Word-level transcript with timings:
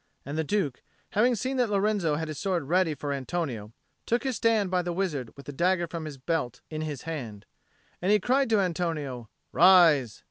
And 0.25 0.35
the 0.35 0.43
Duke, 0.43 0.81
having 1.11 1.35
seen 1.35 1.57
that 1.57 1.69
Lorenzo 1.69 2.15
had 2.15 2.27
his 2.27 2.39
sword 2.39 2.63
ready 2.63 2.95
for 2.95 3.13
Antonio, 3.13 3.71
took 4.07 4.23
his 4.23 4.35
stand 4.35 4.71
by 4.71 4.81
the 4.81 4.91
wizard 4.91 5.31
with 5.37 5.45
the 5.45 5.53
dagger 5.53 5.85
from 5.85 6.05
his 6.05 6.17
belt 6.17 6.61
in 6.71 6.81
his 6.81 7.03
hand. 7.03 7.45
And 8.01 8.11
he 8.11 8.19
cried 8.19 8.49
to 8.49 8.59
Antonio, 8.59 9.29
"Rise." 9.51 10.19